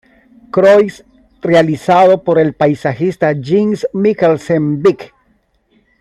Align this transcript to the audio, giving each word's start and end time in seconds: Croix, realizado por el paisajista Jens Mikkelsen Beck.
Croix, 0.49 1.03
realizado 1.43 2.23
por 2.23 2.39
el 2.39 2.55
paisajista 2.55 3.35
Jens 3.35 3.85
Mikkelsen 3.93 4.81
Beck. 4.81 5.13